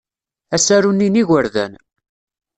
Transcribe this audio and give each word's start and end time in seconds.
Asaru-nni 0.55 1.07
n 1.09 1.15
yigerdan. 1.19 1.73